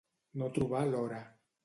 [0.41, 1.21] No trobar l'hora.